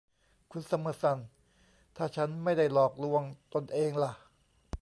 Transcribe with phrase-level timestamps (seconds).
[0.51, 1.19] คุณซัมเมอร์ซัน
[1.95, 4.13] ถ้าฉันไม่ได้หลอกลวงตนเองล่ะ